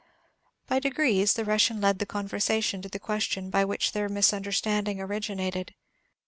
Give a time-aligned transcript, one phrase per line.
[0.65, 5.75] By degrees the Russian led the conversation to the question by which their misunderstanding originated.